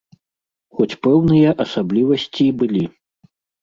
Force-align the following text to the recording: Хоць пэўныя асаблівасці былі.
Хоць 0.77 0.97
пэўныя 1.03 1.53
асаблівасці 1.69 2.53
былі. 2.61 2.85